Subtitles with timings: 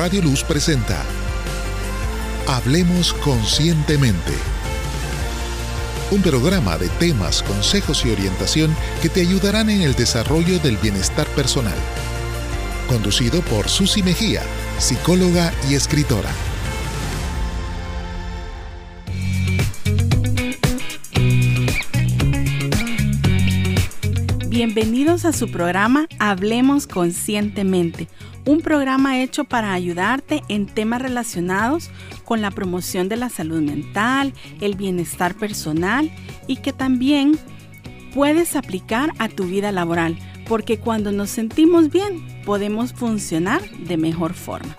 [0.00, 1.04] Radio Luz presenta
[2.46, 4.32] Hablemos Conscientemente.
[6.10, 11.26] Un programa de temas, consejos y orientación que te ayudarán en el desarrollo del bienestar
[11.34, 11.76] personal.
[12.88, 14.40] Conducido por Susi Mejía,
[14.78, 16.30] psicóloga y escritora.
[24.50, 28.08] Bienvenidos a su programa Hablemos Conscientemente,
[28.44, 31.88] un programa hecho para ayudarte en temas relacionados
[32.24, 36.10] con la promoción de la salud mental, el bienestar personal
[36.48, 37.38] y que también
[38.12, 40.18] puedes aplicar a tu vida laboral,
[40.48, 44.76] porque cuando nos sentimos bien podemos funcionar de mejor forma.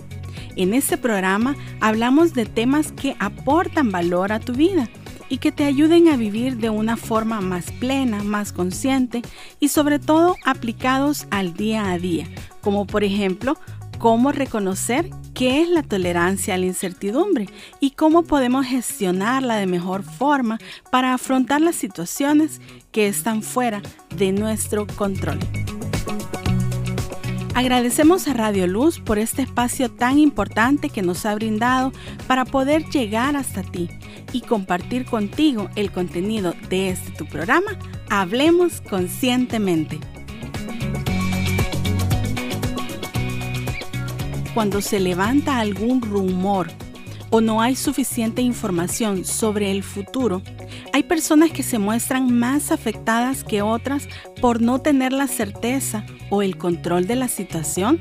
[0.57, 4.89] En este programa hablamos de temas que aportan valor a tu vida
[5.31, 9.21] y que te ayuden a vivir de una forma más plena, más consciente
[9.61, 12.27] y sobre todo aplicados al día a día,
[12.59, 13.57] como por ejemplo
[13.97, 17.47] cómo reconocer qué es la tolerancia a la incertidumbre
[17.79, 20.59] y cómo podemos gestionarla de mejor forma
[20.91, 22.59] para afrontar las situaciones
[22.91, 23.81] que están fuera
[24.17, 25.39] de nuestro control.
[27.53, 31.91] Agradecemos a Radio Luz por este espacio tan importante que nos ha brindado
[32.25, 33.89] para poder llegar hasta ti
[34.31, 37.77] y compartir contigo el contenido de este tu programa,
[38.09, 39.99] Hablemos Conscientemente.
[44.53, 46.69] Cuando se levanta algún rumor
[47.31, 50.41] o no hay suficiente información sobre el futuro,
[50.93, 54.07] hay personas que se muestran más afectadas que otras
[54.41, 57.99] por no tener la certeza o el control de la situación.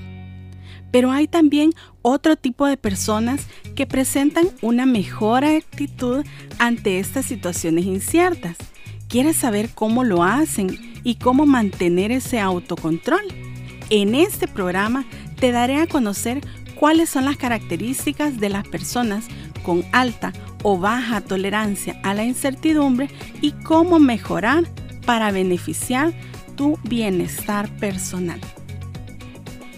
[0.90, 6.24] Pero hay también otro tipo de personas que presentan una mejor actitud
[6.58, 8.56] ante estas situaciones inciertas.
[9.08, 13.20] ¿Quieres saber cómo lo hacen y cómo mantener ese autocontrol?
[13.90, 15.04] En este programa
[15.38, 16.40] te daré a conocer
[16.76, 19.26] cuáles son las características de las personas
[19.62, 23.08] con alta o baja tolerancia a la incertidumbre
[23.40, 24.64] y cómo mejorar
[25.04, 26.12] para beneficiar
[26.60, 28.38] tu bienestar personal.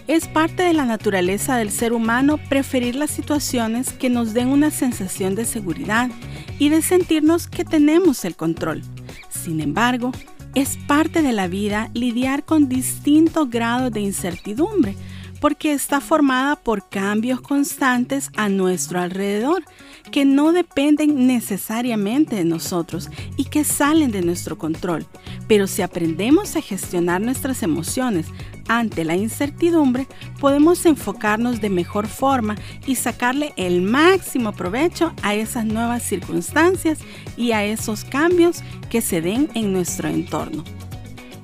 [0.09, 4.69] Es parte de la naturaleza del ser humano preferir las situaciones que nos den una
[4.69, 6.11] sensación de seguridad
[6.59, 8.81] y de sentirnos que tenemos el control.
[9.29, 10.11] Sin embargo,
[10.55, 14.97] es parte de la vida lidiar con distintos grados de incertidumbre
[15.39, 19.63] porque está formada por cambios constantes a nuestro alrededor
[20.11, 25.05] que no dependen necesariamente de nosotros y que salen de nuestro control.
[25.47, 28.27] Pero si aprendemos a gestionar nuestras emociones
[28.67, 30.07] ante la incertidumbre,
[30.39, 32.55] podemos enfocarnos de mejor forma
[32.85, 36.99] y sacarle el máximo provecho a esas nuevas circunstancias
[37.35, 40.63] y a esos cambios que se den en nuestro entorno.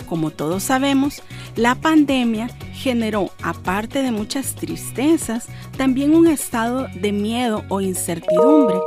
[0.08, 1.22] Como todos sabemos,
[1.56, 5.48] la pandemia generó, aparte de muchas tristezas,
[5.78, 8.78] también un estado de miedo o incertidumbre.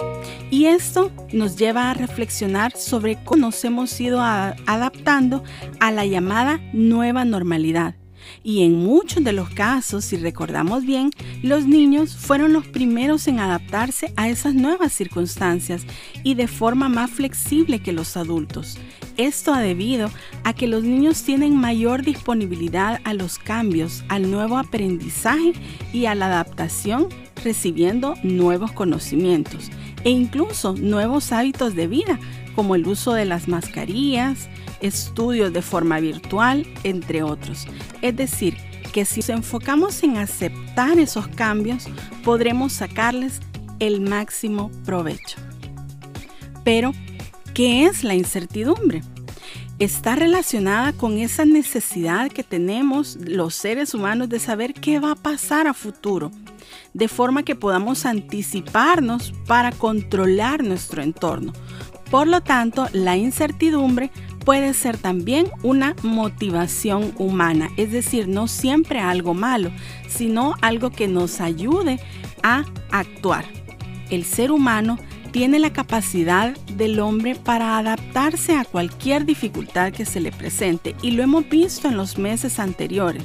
[0.50, 5.42] Y esto nos lleva a reflexionar sobre cómo nos hemos ido adaptando
[5.80, 7.96] a la llamada nueva normalidad
[8.42, 11.10] y en muchos de los casos, si recordamos bien,
[11.42, 15.84] los niños fueron los primeros en adaptarse a esas nuevas circunstancias
[16.22, 18.78] y de forma más flexible que los adultos.
[19.16, 20.10] Esto ha debido
[20.44, 25.52] a que los niños tienen mayor disponibilidad a los cambios, al nuevo aprendizaje
[25.92, 27.08] y a la adaptación
[27.44, 29.70] recibiendo nuevos conocimientos
[30.04, 32.18] e incluso nuevos hábitos de vida
[32.54, 34.48] como el uso de las mascarillas,
[34.80, 37.66] estudios de forma virtual, entre otros.
[38.02, 38.56] Es decir,
[38.92, 41.86] que si nos enfocamos en aceptar esos cambios,
[42.24, 43.40] podremos sacarles
[43.78, 45.38] el máximo provecho.
[46.62, 46.92] Pero,
[47.54, 49.02] ¿qué es la incertidumbre?
[49.78, 55.16] Está relacionada con esa necesidad que tenemos los seres humanos de saber qué va a
[55.16, 56.30] pasar a futuro,
[56.94, 61.52] de forma que podamos anticiparnos para controlar nuestro entorno.
[62.10, 64.10] Por lo tanto, la incertidumbre
[64.44, 69.72] puede ser también una motivación humana, es decir, no siempre algo malo,
[70.08, 71.98] sino algo que nos ayude
[72.42, 73.46] a actuar.
[74.10, 74.98] El ser humano
[75.32, 81.12] tiene la capacidad del hombre para adaptarse a cualquier dificultad que se le presente y
[81.12, 83.24] lo hemos visto en los meses anteriores.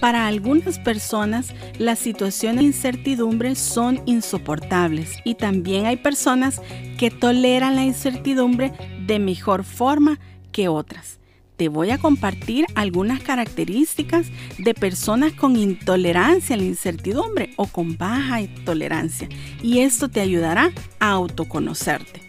[0.00, 6.60] Para algunas personas las situaciones de incertidumbre son insoportables y también hay personas
[6.98, 8.72] que toleran la incertidumbre
[9.06, 10.18] de mejor forma
[10.52, 11.21] que otras.
[11.62, 14.26] Te voy a compartir algunas características
[14.58, 19.28] de personas con intolerancia a la incertidumbre o con baja tolerancia
[19.62, 22.20] y esto te ayudará a autoconocerte.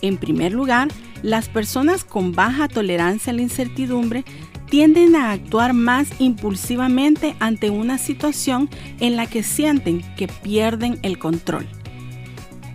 [0.00, 0.86] En primer lugar,
[1.22, 4.24] las personas con baja tolerancia a la incertidumbre
[4.70, 8.70] tienden a actuar más impulsivamente ante una situación
[9.00, 11.66] en la que sienten que pierden el control.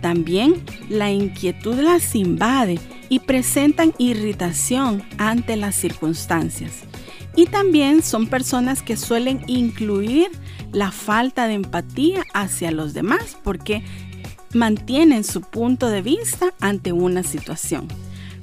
[0.02, 6.72] También la inquietud las invade y presentan irritación ante las circunstancias.
[7.36, 10.30] Y también son personas que suelen incluir
[10.72, 13.82] la falta de empatía hacia los demás porque
[14.54, 17.88] mantienen su punto de vista ante una situación.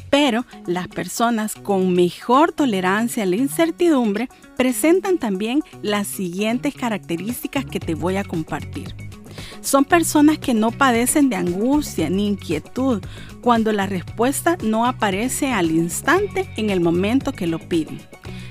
[0.10, 7.80] Pero las personas con mejor tolerancia a la incertidumbre presentan también las siguientes características que
[7.80, 9.05] te voy a compartir.
[9.66, 13.02] Son personas que no padecen de angustia ni inquietud
[13.42, 18.00] cuando la respuesta no aparece al instante en el momento que lo piden.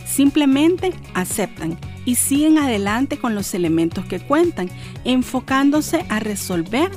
[0.04, 4.68] Simplemente aceptan y siguen adelante con los elementos que cuentan,
[5.04, 6.90] enfocándose a resolver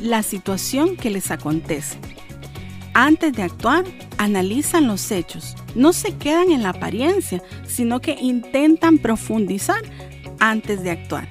[0.00, 1.98] la situación que les acontece.
[2.94, 3.84] Antes de actuar,
[4.16, 5.56] analizan los hechos.
[5.74, 9.82] No se quedan en la apariencia, sino que intentan profundizar
[10.40, 11.28] antes de actuar.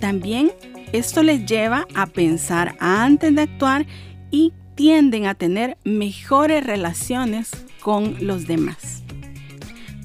[0.00, 0.52] También
[0.92, 3.86] esto les lleva a pensar antes de actuar
[4.30, 7.50] y tienden a tener mejores relaciones
[7.80, 9.02] con los demás.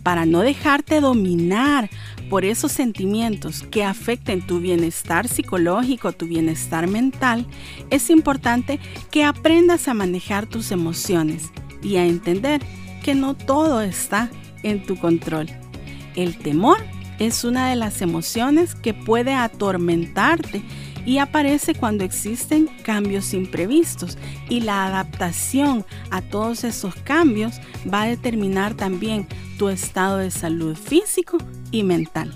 [0.03, 1.89] Para no dejarte dominar
[2.29, 7.45] por esos sentimientos que afecten tu bienestar psicológico, tu bienestar mental,
[7.89, 8.79] es importante
[9.11, 11.51] que aprendas a manejar tus emociones
[11.83, 12.61] y a entender
[13.03, 14.29] que no todo está
[14.63, 15.47] en tu control.
[16.15, 16.77] El temor
[17.21, 20.63] es una de las emociones que puede atormentarte
[21.05, 24.17] y aparece cuando existen cambios imprevistos
[24.49, 29.27] y la adaptación a todos esos cambios va a determinar también
[29.59, 31.37] tu estado de salud físico
[31.69, 32.33] y mental.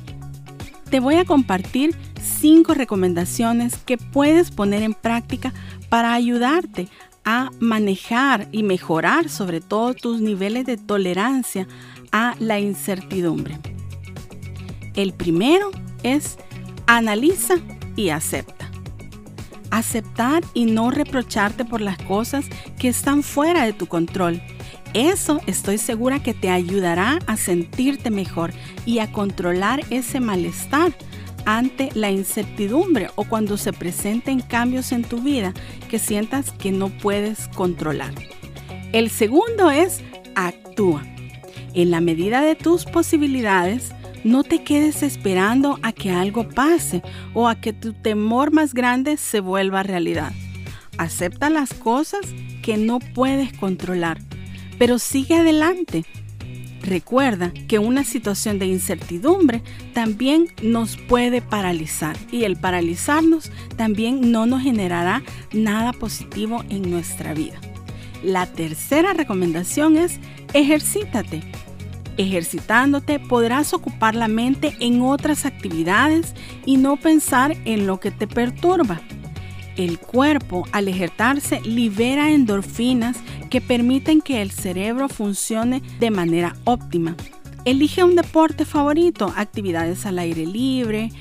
[0.92, 5.52] Te voy a compartir cinco recomendaciones que puedes poner en práctica
[5.90, 6.90] para ayudarte
[7.24, 11.68] a manejar y mejorar sobre todo tus niveles de tolerancia
[12.12, 13.75] a la incertidumbre.
[14.96, 15.72] El primero
[16.04, 16.38] es
[16.88, 17.56] analiza
[17.96, 18.70] y acepta.
[19.72, 22.46] Aceptar y no reprocharte por las cosas
[22.80, 24.42] que están fuera de tu control
[24.96, 28.54] eso estoy segura que te ayudará a sentirte mejor
[28.86, 30.94] y a controlar ese malestar
[31.44, 35.54] ante la incertidumbre o cuando se presenten cambios en tu vida
[35.90, 38.14] que sientas que no puedes controlar.
[38.94, 40.00] El segundo es
[40.34, 41.04] actúa.
[41.74, 43.92] En la medida de tus posibilidades,
[44.26, 47.02] no te quedes esperando a que algo pase
[47.34, 50.34] o a que tu temor más grande se vuelva realidad.
[50.98, 52.22] Acepta las cosas
[52.62, 54.20] que no puedes controlar
[54.78, 56.06] pero sigue adelante.
[56.82, 59.64] Recuerda que una situación de incertidumbre
[59.94, 67.34] también nos puede paralizar y el paralizarnos también no nos generará nada positivo en nuestra
[67.34, 67.60] vida.
[68.24, 70.20] La tercera recomendación es
[70.54, 71.42] ejercítate.
[72.18, 76.34] Ejercitándote podrás ocupar la mente en otras actividades
[76.66, 79.02] y no pensar en lo que te perturba.
[79.76, 83.18] El cuerpo al ejercitarse libera endorfinas
[83.50, 87.16] que permiten que el cerebro funcione de manera óptima.
[87.66, 91.12] Elige un deporte favorito, actividades al aire libre,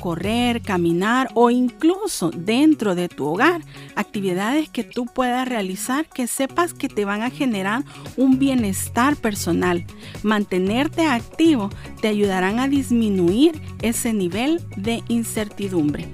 [0.00, 3.60] correr, caminar o incluso dentro de tu hogar,
[3.94, 7.84] actividades que tú puedas realizar que sepas que te van a generar
[8.16, 9.84] un bienestar personal.
[10.22, 11.70] Mantenerte activo
[12.00, 16.08] te ayudarán a disminuir ese nivel de incertidumbre.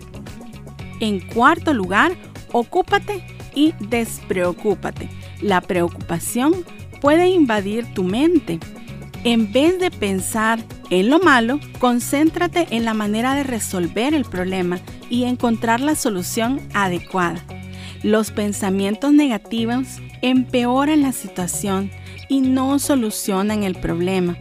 [1.00, 2.16] En cuarto lugar,
[2.52, 5.08] ocúpate y despreocúpate.
[5.40, 6.64] La preocupación
[7.00, 8.58] puede invadir tu mente.
[9.26, 14.78] En vez de pensar en lo malo, concéntrate en la manera de resolver el problema
[15.10, 17.44] y encontrar la solución adecuada.
[18.04, 21.90] Los pensamientos negativos empeoran la situación
[22.28, 24.38] y no solucionan el problema.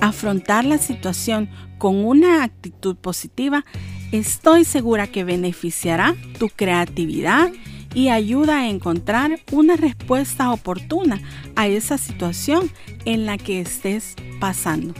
[0.00, 3.66] Afrontar la situación con una actitud positiva
[4.12, 7.50] estoy segura que beneficiará tu creatividad
[7.94, 11.20] y ayuda a encontrar una respuesta oportuna
[11.56, 12.70] a esa situación
[13.04, 14.94] en la que estés pasando.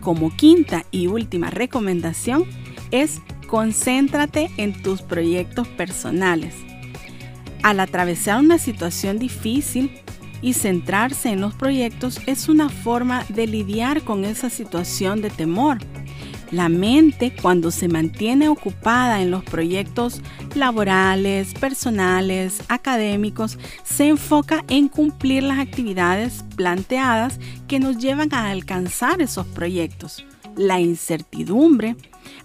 [0.00, 2.44] Como quinta y última recomendación
[2.90, 6.54] es concéntrate en tus proyectos personales.
[7.62, 9.92] Al atravesar una situación difícil
[10.40, 15.78] y centrarse en los proyectos es una forma de lidiar con esa situación de temor
[16.52, 20.20] la mente, cuando se mantiene ocupada en los proyectos
[20.54, 29.22] laborales, personales, académicos, se enfoca en cumplir las actividades planteadas que nos llevan a alcanzar
[29.22, 30.24] esos proyectos.
[30.54, 31.96] La incertidumbre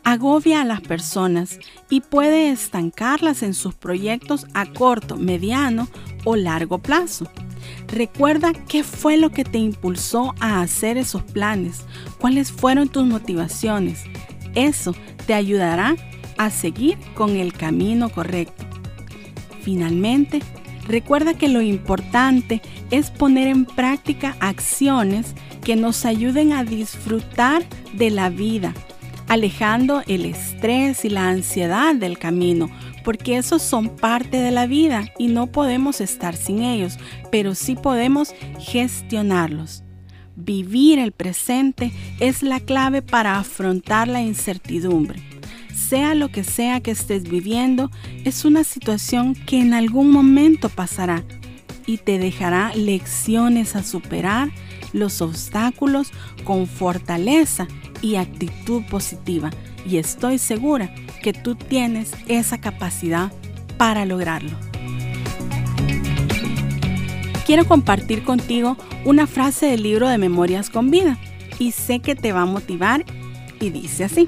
[0.05, 1.59] agobia a las personas
[1.89, 5.89] y puede estancarlas en sus proyectos a corto, mediano
[6.23, 7.29] o largo plazo.
[7.87, 11.85] Recuerda qué fue lo que te impulsó a hacer esos planes,
[12.19, 14.03] cuáles fueron tus motivaciones.
[14.55, 14.95] Eso
[15.25, 15.95] te ayudará
[16.37, 18.65] a seguir con el camino correcto.
[19.61, 20.41] Finalmente,
[20.87, 25.33] recuerda que lo importante es poner en práctica acciones
[25.63, 28.73] que nos ayuden a disfrutar de la vida,
[29.27, 32.69] alejando el estrés y la ansiedad del camino,
[33.07, 36.97] porque esos son parte de la vida y no podemos estar sin ellos,
[37.31, 39.85] pero sí podemos gestionarlos.
[40.35, 45.21] Vivir el presente es la clave para afrontar la incertidumbre.
[45.73, 47.91] Sea lo que sea que estés viviendo,
[48.25, 51.23] es una situación que en algún momento pasará
[51.85, 54.49] y te dejará lecciones a superar
[54.91, 56.11] los obstáculos
[56.43, 57.69] con fortaleza
[58.01, 59.49] y actitud positiva.
[59.87, 63.31] Y estoy segura que tú tienes esa capacidad
[63.77, 64.51] para lograrlo.
[67.45, 68.75] Quiero compartir contigo
[69.05, 71.17] una frase del libro de Memorias con Vida
[71.59, 73.05] y sé que te va a motivar
[73.61, 74.27] y dice así.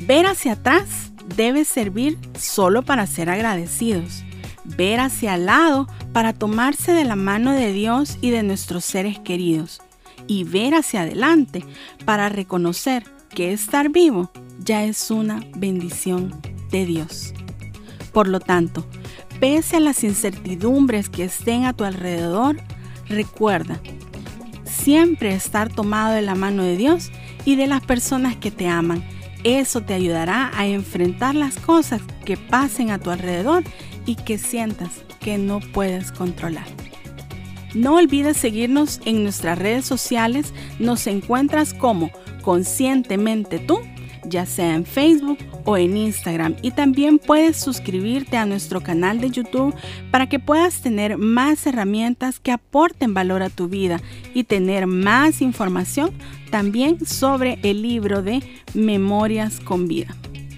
[0.00, 4.24] Ver hacia atrás debe servir solo para ser agradecidos.
[4.64, 9.18] Ver hacia el lado para tomarse de la mano de Dios y de nuestros seres
[9.18, 9.80] queridos.
[10.26, 11.64] Y ver hacia adelante
[12.04, 16.34] para reconocer que estar vivo ya es una bendición
[16.70, 17.34] de Dios.
[18.12, 18.86] Por lo tanto,
[19.40, 22.56] pese a las incertidumbres que estén a tu alrededor,
[23.08, 23.80] recuerda
[24.64, 27.10] siempre estar tomado de la mano de Dios
[27.44, 29.04] y de las personas que te aman
[29.44, 33.62] eso te ayudará a enfrentar las cosas que pasen a tu alrededor
[34.06, 36.64] y que sientas que no puedes controlar.
[37.74, 40.54] No olvides seguirnos en nuestras redes sociales.
[40.78, 42.10] Nos encuentras como
[42.44, 43.80] Conscientemente tú
[44.28, 46.56] ya sea en Facebook o en Instagram.
[46.62, 49.74] Y también puedes suscribirte a nuestro canal de YouTube
[50.10, 54.00] para que puedas tener más herramientas que aporten valor a tu vida
[54.34, 56.10] y tener más información
[56.50, 58.42] también sobre el libro de
[58.74, 60.14] Memorias con Vida.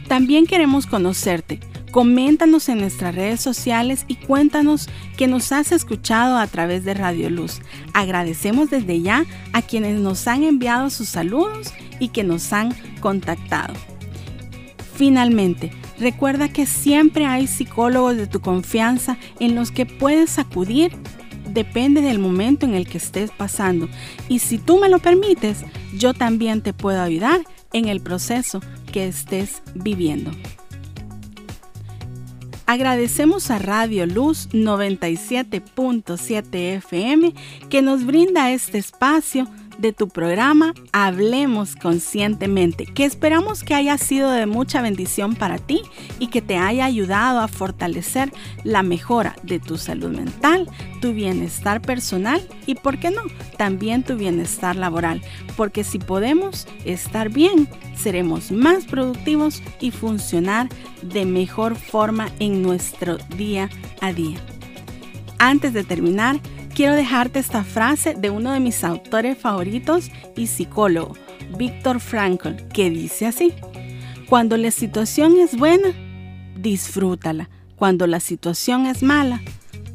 [0.09, 1.61] También queremos conocerte.
[1.97, 7.31] Coméntanos en nuestras redes sociales y cuéntanos que nos has escuchado a través de Radio
[7.31, 7.63] Luz.
[7.95, 9.25] Agradecemos desde ya
[9.55, 13.73] a quienes nos han enviado sus saludos y que nos han contactado.
[14.95, 20.93] Finalmente, recuerda que siempre hay psicólogos de tu confianza en los que puedes acudir.
[21.49, 23.89] Depende del momento en el que estés pasando.
[24.29, 25.65] Y si tú me lo permites,
[25.97, 27.41] yo también te puedo ayudar
[27.73, 28.61] en el proceso
[28.93, 30.31] que estés viviendo.
[32.67, 37.33] Agradecemos a Radio Luz 97.7 FM
[37.71, 39.47] que nos brinda este espacio
[39.79, 45.83] de tu programa Hablemos Conscientemente, que esperamos que haya sido de mucha bendición para ti
[46.19, 48.33] y que te haya ayudado a fortalecer
[48.65, 50.69] la mejora de tu salud mental,
[51.01, 53.23] tu bienestar personal y, ¿por qué no?,
[53.57, 55.23] también tu bienestar laboral,
[55.57, 60.69] porque si podemos estar bien, seremos más productivos y funcionar
[61.03, 63.69] de mejor forma en nuestro día
[64.01, 64.39] a día.
[65.39, 66.41] Antes de terminar,
[66.77, 71.17] quiero dejarte esta frase de uno de mis autores favoritos y psicólogo,
[71.57, 73.55] Víctor Frankl, que dice así,
[74.29, 75.89] cuando la situación es buena,
[76.55, 77.49] disfrútala.
[77.77, 79.43] Cuando la situación es mala,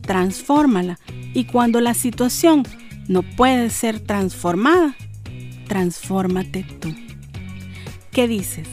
[0.02, 1.00] transfórmala.
[1.34, 2.64] Y cuando la situación
[3.08, 4.96] no puede ser transformada,
[5.68, 6.96] transfórmate tú.
[8.12, 8.68] ¿Qué dices?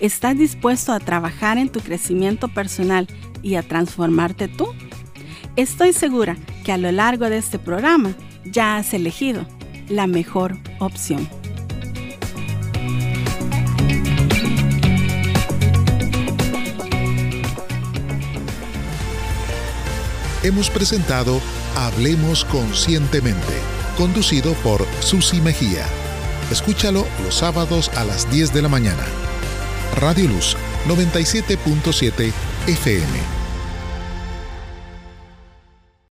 [0.00, 3.06] ¿Estás dispuesto a trabajar en tu crecimiento personal
[3.42, 4.66] y a transformarte tú?
[5.56, 6.36] Estoy segura
[6.70, 9.44] que a lo largo de este programa ya has elegido
[9.88, 11.28] la mejor opción.
[20.44, 21.40] Hemos presentado
[21.74, 23.40] Hablemos Conscientemente,
[23.96, 25.84] conducido por Susi Mejía.
[26.52, 29.02] Escúchalo los sábados a las 10 de la mañana.
[29.96, 32.32] Radio Luz 97.7
[32.68, 33.39] FM